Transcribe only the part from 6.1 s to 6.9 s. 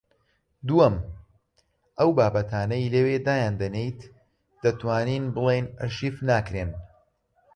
ناکرێن